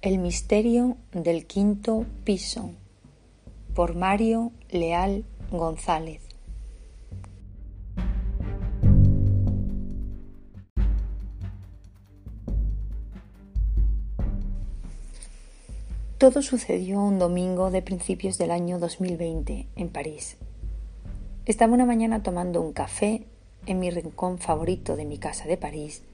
El 0.00 0.18
misterio 0.18 0.96
del 1.10 1.44
quinto 1.44 2.06
piso 2.22 2.70
por 3.74 3.96
Mario 3.96 4.52
Leal 4.70 5.24
González 5.50 6.22
Todo 16.16 16.42
sucedió 16.42 17.00
un 17.02 17.18
domingo 17.18 17.72
de 17.72 17.82
principios 17.82 18.38
del 18.38 18.52
año 18.52 18.78
2020 18.78 19.66
en 19.74 19.88
París. 19.88 20.36
Estaba 21.44 21.74
una 21.74 21.86
mañana 21.86 22.22
tomando 22.22 22.60
un 22.60 22.72
café 22.72 23.26
en 23.66 23.80
mi 23.80 23.90
rincón 23.90 24.38
favorito 24.38 24.94
de 24.94 25.04
mi 25.04 25.18
casa 25.18 25.48
de 25.48 25.56
París, 25.56 26.04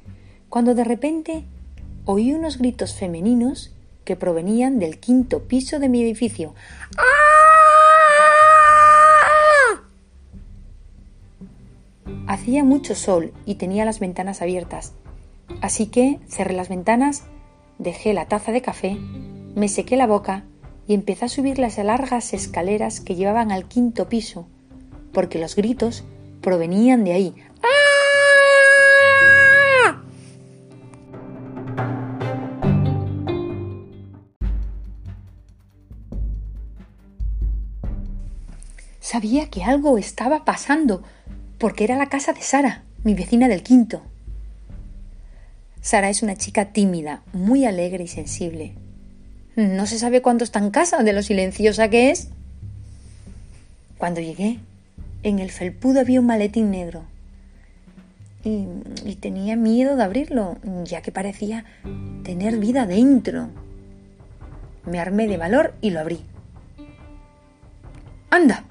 cuando 0.49 0.75
de 0.75 0.85
repente 0.85 1.45
oí 2.07 2.33
unos 2.33 2.57
gritos 2.57 2.95
femeninos 2.95 3.74
que 4.05 4.17
provenían 4.17 4.79
del 4.79 4.99
quinto 4.99 5.45
piso 5.45 5.79
de 5.79 5.89
mi 5.89 6.03
edificio. 6.03 6.55
¡Ah! 6.97 7.03
Hacía 12.27 12.65
mucho 12.65 12.95
sol 12.95 13.33
y 13.45 13.57
tenía 13.57 13.85
las 13.85 14.01
ventanas 14.01 14.43
abiertas, 14.43 14.93
así 15.61 15.87
que 15.87 16.21
cerré 16.29 16.55
las 16.55 16.69
ventanas, 16.69 17.25
dejé 17.79 18.15
la 18.15 18.27
taza 18.29 18.51
de 18.51 18.63
café 18.63 18.99
me 19.55 19.69
sequé 19.69 19.97
la 19.97 20.07
boca 20.07 20.45
y 20.87 20.95
empecé 20.95 21.27
a 21.27 21.29
subir 21.29 21.59
las 21.59 21.79
largas 21.79 22.35
escaleras 22.35 23.01
que 23.01 23.15
llevaban 23.15 23.53
al 23.53 23.67
quinto 23.67 24.09
piso, 24.09 24.47
porque 25.13 25.39
los 25.39 25.55
gritos 25.55 26.05
provenían 26.41 27.05
de 27.05 27.13
ahí. 27.13 27.35
Sabía 39.15 39.49
que 39.49 39.63
algo 39.63 39.97
estaba 39.97 40.45
pasando, 40.45 41.05
porque 41.59 41.85
era 41.85 41.95
la 41.95 42.09
casa 42.09 42.33
de 42.33 42.43
Sara, 42.43 42.83
mi 43.05 43.15
vecina 43.15 43.47
del 43.47 43.63
quinto. 43.63 44.03
Sara 45.81 46.11
es 46.11 46.25
una 46.25 46.35
chica 46.35 46.73
tímida, 46.73 47.23
muy 47.33 47.65
alegre 47.65 48.03
y 48.03 48.09
sensible. 48.09 48.75
No 49.55 49.87
se 49.87 50.01
sabe 50.01 50.21
cuánto 50.21 50.43
está 50.43 50.59
en 50.59 50.73
casa 50.73 51.05
de 51.05 51.13
lo 51.13 51.23
silenciosa 51.23 51.89
que 51.91 52.11
es. 52.11 52.31
Cuando 53.99 54.21
llegué, 54.21 54.59
en 55.23 55.39
el 55.39 55.53
felpudo 55.53 56.01
había 56.01 56.19
un 56.19 56.27
maletín 56.27 56.73
negro. 56.73 57.05
Y, 58.43 58.67
y, 59.05 59.15
tenía 59.15 59.55
miedo 59.55 59.95
de 59.95 60.03
abrirlo, 60.03 60.57
ya 60.83 61.03
que 61.03 61.13
parecía 61.13 61.65
tener 62.25 62.59
vida 62.59 62.85
dentro. 62.85 63.49
Me 64.85 64.99
armé 64.99 65.29
de 65.29 65.37
valor 65.37 65.77
y 65.81 65.91
lo 65.91 66.01
abrí. 66.01 66.25
¡Anda! 68.29 68.65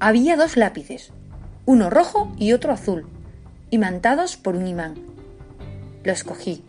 Había 0.00 0.36
dos 0.36 0.56
lápices, 0.56 1.12
uno 1.66 1.90
rojo 1.90 2.32
y 2.38 2.52
otro 2.52 2.72
azul, 2.72 3.06
imantados 3.70 4.36
por 4.36 4.56
un 4.56 4.66
imán. 4.66 4.94
Los 6.04 6.24
cogí 6.24 6.64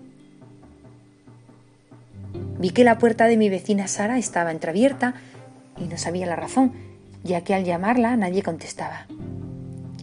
Vi 2.60 2.72
que 2.72 2.84
la 2.84 2.98
puerta 2.98 3.26
de 3.28 3.38
mi 3.38 3.50
vecina 3.50 3.88
Sara 3.88 4.18
estaba 4.18 4.52
entreabierta 4.52 5.14
y 5.78 5.86
no 5.86 5.98
sabía 5.98 6.26
la 6.26 6.36
razón, 6.36 6.74
ya 7.24 7.42
que 7.42 7.56
al 7.56 7.64
llamarla 7.64 8.18
nadie 8.18 8.44
contestaba. 8.44 9.08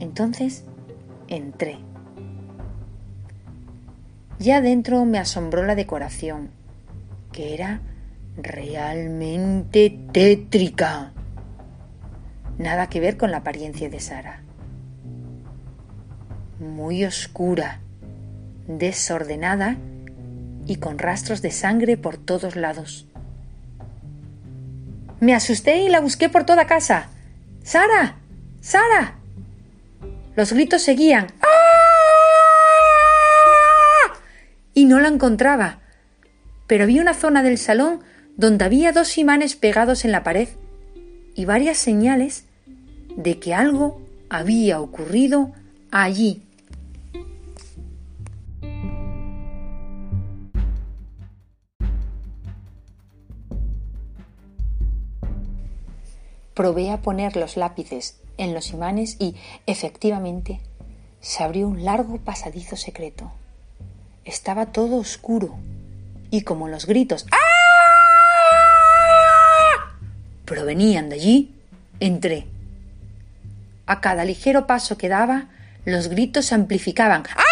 Entonces 0.00 0.64
entré. 1.28 1.78
Ya 4.38 4.62
dentro 4.62 5.04
me 5.04 5.19
asombró 5.19 5.64
la 5.64 5.74
decoración, 5.74 6.50
que 7.32 7.52
era 7.52 7.80
realmente 8.38 9.98
tétrica. 10.12 11.12
Nada 12.59 12.89
que 12.89 13.00
ver 13.00 13.17
con 13.17 13.31
la 13.31 13.39
apariencia 13.39 13.91
de 13.91 14.00
Sara. 14.00 14.41
Muy 16.59 17.05
oscura, 17.05 17.81
desordenada 18.67 19.77
y 20.67 20.77
con 20.77 20.99
rastros 20.99 21.43
de 21.43 21.50
sangre 21.50 21.97
por 21.99 22.17
todos 22.17 22.56
lados. 22.56 23.06
Me 25.21 25.34
asusté 25.34 25.83
y 25.83 25.89
la 25.89 26.00
busqué 26.00 26.28
por 26.28 26.44
toda 26.44 26.67
casa. 26.67 27.09
¡Sara! 27.62 28.17
¡Sara! 28.61 29.17
Los 30.34 30.53
gritos 30.53 30.83
seguían. 30.83 31.27
¡Ah! 31.41 31.47
Y 34.73 34.87
no 34.87 34.99
la 35.00 35.09
encontraba. 35.09 35.81
Pero 36.67 36.87
vi 36.87 37.00
una 37.00 37.15
zona 37.15 37.43
del 37.43 37.59
salón 37.59 38.00
donde 38.37 38.65
había 38.65 38.93
dos 38.93 39.19
imanes 39.19 39.56
pegados 39.56 40.05
en 40.05 40.12
la 40.12 40.23
pared 40.23 40.49
y 41.36 41.44
varias 41.44 41.76
señales 41.76 42.44
de 43.14 43.38
que 43.38 43.54
algo 43.54 44.00
había 44.30 44.80
ocurrido 44.80 45.52
allí. 45.92 46.42
Probé 56.54 56.91
a 56.91 57.02
poner 57.02 57.36
los 57.36 57.58
lápices 57.58 58.19
en 58.38 58.54
los 58.54 58.70
imanes 58.70 59.16
y, 59.20 59.36
efectivamente, 59.66 60.60
se 61.20 61.44
abrió 61.44 61.69
un 61.69 61.84
largo 61.84 62.16
pasadizo 62.16 62.76
secreto. 62.76 63.30
Estaba 64.25 64.72
todo 64.72 64.96
oscuro 64.96 65.58
y 66.30 66.42
como 66.42 66.69
los 66.69 66.86
gritos 66.86 67.26
¡Ah! 67.30 67.45
Provenían 70.46 71.10
de 71.10 71.16
allí, 71.16 71.50
entré. 72.00 72.46
A 73.84 74.00
cada 74.00 74.24
ligero 74.24 74.66
paso 74.66 74.96
que 74.96 75.10
daba, 75.10 75.48
los 75.84 76.08
gritos 76.08 76.46
se 76.46 76.54
amplificaban 76.54 77.24
¡Ah! 77.36 77.42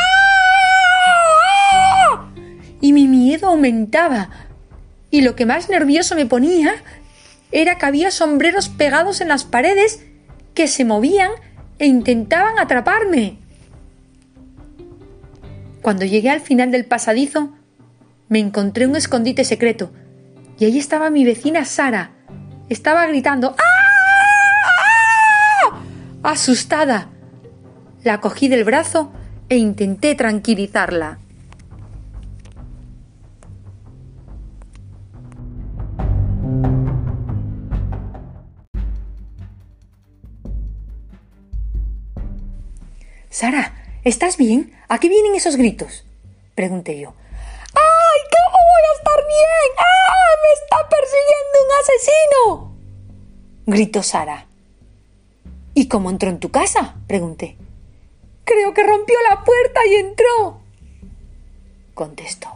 y 2.81 2.93
mi 2.93 3.07
miedo 3.07 3.49
aumentaba. 3.49 4.31
Y 5.11 5.21
lo 5.21 5.37
que 5.37 5.47
más 5.47 5.69
nervioso 5.69 6.17
me 6.17 6.27
ponía 6.27 6.75
era 7.53 7.79
que 7.79 7.87
había 7.87 8.11
sombreros 8.11 8.69
pegados 8.69 9.21
en 9.21 9.29
las 9.29 9.45
paredes 9.45 10.05
que 10.55 10.67
se 10.67 10.85
movían 10.85 11.31
e 11.79 11.87
intentaban 11.87 12.59
atraparme. 12.59 13.39
Cuando 15.83 16.05
llegué 16.05 16.31
al 16.31 16.41
final 16.41 16.71
del 16.73 16.85
pasadizo, 16.85 17.51
me 18.29 18.39
encontré 18.39 18.87
un 18.87 18.97
escondite 18.97 19.45
secreto 19.45 19.93
y 20.59 20.65
ahí 20.65 20.79
estaba 20.79 21.11
mi 21.11 21.25
vecina 21.25 21.65
Sara. 21.65 22.14
Estaba 22.75 23.07
gritando 23.07 23.55
¡Ah! 25.63 25.81
Asustada. 26.25 27.09
La 28.03 28.21
cogí 28.21 28.49
del 28.49 28.65
brazo 28.65 29.13
e 29.49 29.59
intenté 29.59 30.17
tranquilizarla. 30.17 31.21
Sara, 43.31 43.73
¿estás 44.03 44.37
bien? 44.37 44.73
¿A 44.89 44.99
qué 44.99 45.09
vienen 45.09 45.37
esos 45.37 45.55
gritos? 45.55 46.05
pregunté 46.57 46.99
yo. 46.99 47.15
¡Ay! 47.75 48.21
¿Cómo 48.35 48.59
voy 48.73 48.83
a 48.91 48.95
estar 48.99 49.21
bien? 49.25 49.71
¡Ah! 49.79 49.85
¡Me 50.43 50.51
está 50.55 50.89
persiguiendo 50.89 51.57
un 51.65 51.71
asesino! 51.81 52.64
Gritó 53.67 54.03
Sara. 54.03 54.47
¿Y 55.75 55.89
cómo 55.89 56.11
entró 56.11 56.31
en 56.31 56.39
tu 56.39 56.51
casa? 56.51 56.97
pregunté. 57.07 57.57
Creo 58.45 58.75
que 58.75 58.83
rompió 58.83 59.17
la 59.31 59.43
puerta 59.43 59.81
y 59.91 59.95
entró. 59.95 60.61
contestó. 61.95 62.49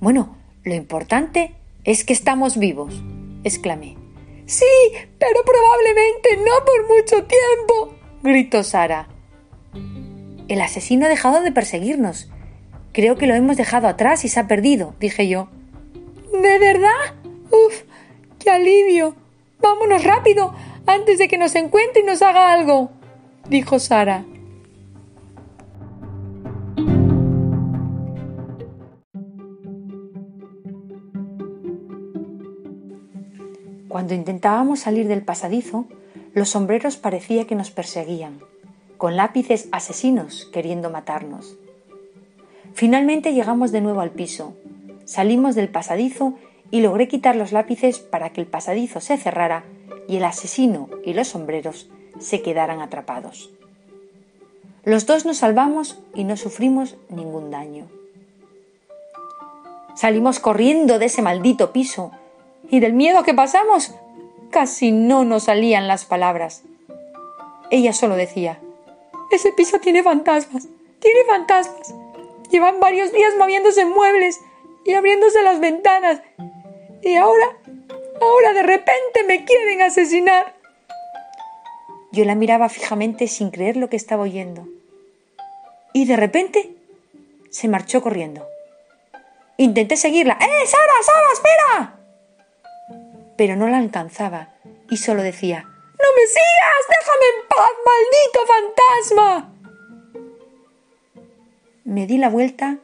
Bueno, 0.00 0.36
lo 0.64 0.74
importante 0.74 1.54
es 1.84 2.04
que 2.04 2.12
estamos 2.12 2.58
vivos, 2.58 2.94
exclamé. 3.44 3.96
Sí, 4.46 4.64
pero 5.18 5.40
probablemente 5.44 6.36
no 6.38 6.64
por 6.64 6.96
mucho 6.96 7.24
tiempo, 7.24 7.94
gritó 8.22 8.62
Sara. 8.62 9.08
El 10.48 10.60
asesino 10.60 11.06
ha 11.06 11.08
dejado 11.08 11.40
de 11.42 11.52
perseguirnos. 11.52 12.28
Creo 12.92 13.16
que 13.16 13.26
lo 13.26 13.34
hemos 13.34 13.56
dejado 13.56 13.88
atrás 13.88 14.24
y 14.24 14.28
se 14.28 14.40
ha 14.40 14.48
perdido, 14.48 14.94
dije 15.00 15.28
yo. 15.28 15.48
¿De 16.32 16.58
verdad? 16.58 17.14
Uf, 17.50 17.82
qué 18.38 18.50
alivio. 18.50 19.14
Vámonos 19.60 20.04
rápido, 20.04 20.52
antes 20.86 21.18
de 21.18 21.28
que 21.28 21.38
nos 21.38 21.54
encuentre 21.54 22.02
y 22.02 22.04
nos 22.04 22.22
haga 22.22 22.52
algo, 22.52 22.90
dijo 23.48 23.78
Sara. 23.78 24.24
Cuando 33.88 34.14
intentábamos 34.14 34.80
salir 34.80 35.06
del 35.06 35.22
pasadizo, 35.22 35.86
los 36.34 36.48
sombreros 36.48 36.96
parecía 36.96 37.46
que 37.46 37.54
nos 37.54 37.70
perseguían 37.70 38.40
con 38.96 39.16
lápices 39.16 39.68
asesinos 39.70 40.48
queriendo 40.52 40.90
matarnos. 40.90 41.56
Finalmente 42.72 43.32
llegamos 43.34 43.70
de 43.70 43.80
nuevo 43.80 44.00
al 44.00 44.10
piso. 44.10 44.56
Salimos 45.04 45.54
del 45.54 45.68
pasadizo 45.68 46.34
y 46.70 46.80
logré 46.80 47.08
quitar 47.08 47.36
los 47.36 47.52
lápices 47.52 47.98
para 47.98 48.30
que 48.30 48.40
el 48.40 48.46
pasadizo 48.46 49.00
se 49.00 49.16
cerrara 49.16 49.64
y 50.08 50.16
el 50.16 50.24
asesino 50.24 50.88
y 51.04 51.14
los 51.14 51.28
sombreros 51.28 51.88
se 52.18 52.42
quedaran 52.42 52.80
atrapados. 52.80 53.50
Los 54.84 55.06
dos 55.06 55.24
nos 55.24 55.38
salvamos 55.38 55.98
y 56.14 56.24
no 56.24 56.36
sufrimos 56.36 56.96
ningún 57.08 57.50
daño. 57.50 57.86
Salimos 59.94 60.40
corriendo 60.40 60.98
de 60.98 61.06
ese 61.06 61.22
maldito 61.22 61.72
piso 61.72 62.10
y 62.68 62.80
del 62.80 62.92
miedo 62.92 63.22
que 63.22 63.34
pasamos 63.34 63.94
casi 64.50 64.92
no 64.92 65.24
nos 65.24 65.44
salían 65.44 65.88
las 65.88 66.04
palabras. 66.04 66.62
Ella 67.70 67.92
solo 67.92 68.14
decía, 68.16 68.60
ese 69.30 69.52
piso 69.52 69.78
tiene 69.80 70.02
fantasmas, 70.02 70.68
tiene 71.00 71.24
fantasmas. 71.26 71.94
Llevan 72.50 72.78
varios 72.78 73.12
días 73.12 73.32
moviéndose 73.38 73.84
muebles 73.84 74.40
y 74.84 74.94
abriéndose 74.94 75.42
las 75.42 75.60
ventanas. 75.60 76.20
Y 77.02 77.16
ahora, 77.16 77.56
ahora 78.20 78.52
de 78.52 78.62
repente 78.62 79.24
me 79.26 79.44
quieren 79.44 79.82
asesinar. 79.82 80.54
Yo 82.12 82.24
la 82.24 82.34
miraba 82.34 82.68
fijamente 82.68 83.26
sin 83.26 83.50
creer 83.50 83.76
lo 83.76 83.88
que 83.88 83.96
estaba 83.96 84.22
oyendo. 84.22 84.68
Y 85.92 86.06
de 86.06 86.16
repente 86.16 86.74
se 87.50 87.68
marchó 87.68 88.02
corriendo. 88.02 88.46
Intenté 89.56 89.96
seguirla. 89.96 90.38
¡Eh, 90.40 90.66
Sara, 90.66 90.92
Sara, 91.02 91.32
espera! 91.32 91.98
Pero 93.36 93.56
no 93.56 93.68
la 93.68 93.78
alcanzaba 93.78 94.48
y 94.90 94.96
solo 94.96 95.22
decía, 95.22 95.62
¡No 95.62 96.08
me 96.16 96.26
sigas! 96.26 96.84
¡Déjame 96.88 97.26
en 97.32 97.48
paz, 97.48 97.72
maldito 97.86 98.40
fantasma! 98.52 99.52
Me 101.84 102.06
di 102.06 102.18
la 102.18 102.28
vuelta 102.28 102.78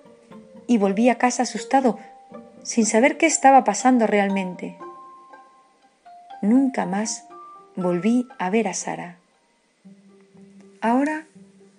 y 0.71 0.79
volví 0.79 1.09
a 1.09 1.19
casa 1.19 1.43
asustado, 1.43 1.99
sin 2.63 2.87
saber 2.87 3.19
qué 3.19 3.27
estaba 3.27 3.65
pasando 3.65 4.07
realmente. 4.07 4.79
Nunca 6.43 6.87
más 6.87 7.25
volví 7.75 8.29
a 8.39 8.51
ver 8.51 8.69
a 8.69 8.75
Sara. 8.75 9.17
Ahora 10.81 11.27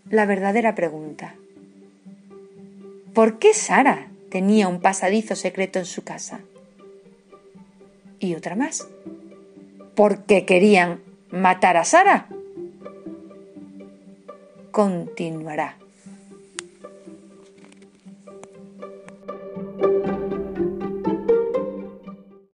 la 0.10 0.26
verdadera 0.26 0.76
pregunta. 0.76 1.36
¿Por 3.14 3.40
qué 3.40 3.54
Sara 3.54 4.10
tenía 4.30 4.68
un 4.68 4.82
pasadizo 4.82 5.38
secreto 5.38 5.80
en 5.80 5.86
su 5.86 6.04
casa? 6.04 6.42
Y 8.20 8.36
otra 8.36 8.58
más. 8.58 8.90
¿Por 9.96 10.26
qué 10.26 10.46
querían 10.46 11.02
matar 11.30 11.78
a 11.78 11.86
Sara? 11.86 12.28
Continuará. 14.72 15.78